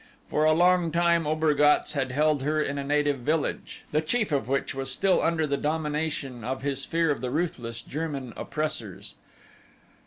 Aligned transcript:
For 0.31 0.45
a 0.45 0.51
long 0.51 0.91
time 0.91 1.27
Obergatz 1.27 1.93
had 1.93 2.09
held 2.11 2.41
her 2.41 2.59
in 2.59 2.79
a 2.79 2.83
native 2.83 3.19
village, 3.19 3.83
the 3.91 4.01
chief 4.01 4.31
of 4.31 4.47
which 4.47 4.73
was 4.73 4.91
still 4.91 5.21
under 5.21 5.45
the 5.45 5.57
domination 5.57 6.43
of 6.43 6.63
his 6.63 6.85
fear 6.85 7.11
of 7.11 7.21
the 7.21 7.29
ruthless 7.29 7.83
German 7.83 8.33
oppressors. 8.35 9.13